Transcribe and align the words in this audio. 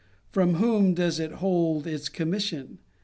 From 0.31 0.55
whom 0.55 0.95
does 0.95 1.19
it 1.19 1.31
hold 1.33 1.85
its 1.85 2.09
commission 2.09 2.79